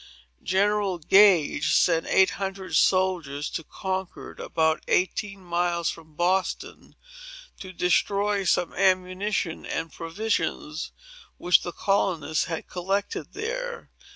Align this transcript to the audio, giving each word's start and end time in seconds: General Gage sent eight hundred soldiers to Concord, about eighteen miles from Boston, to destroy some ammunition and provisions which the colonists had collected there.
General 0.41 0.97
Gage 0.97 1.75
sent 1.75 2.07
eight 2.07 2.31
hundred 2.41 2.75
soldiers 2.75 3.51
to 3.51 3.63
Concord, 3.63 4.39
about 4.39 4.83
eighteen 4.87 5.41
miles 5.43 5.91
from 5.91 6.15
Boston, 6.15 6.95
to 7.59 7.71
destroy 7.71 8.43
some 8.43 8.73
ammunition 8.73 9.63
and 9.63 9.93
provisions 9.93 10.91
which 11.37 11.61
the 11.61 11.71
colonists 11.71 12.45
had 12.45 12.67
collected 12.67 13.33
there. 13.33 13.91